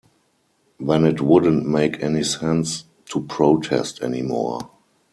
Then 0.79 1.05
it 1.05 1.21
wouldn't 1.21 1.67
make 1.69 2.01
any 2.01 2.23
sense 2.23 2.85
to 3.11 3.21
protest 3.21 4.01
anymore. 4.01 4.71